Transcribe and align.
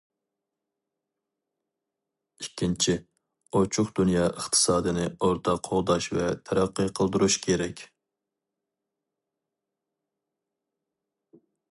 ئىككىنچى، 2.43 2.95
ئوچۇق 3.59 3.91
دۇنيا 3.99 4.23
ئىقتىسادىنى 4.29 5.05
ئورتاق 5.27 5.61
قوغداش 5.69 6.07
ۋە 6.19 6.25
تەرەققىي 6.51 6.89
قىلدۇرۇش 7.01 7.37
كېرەك. 7.45 7.85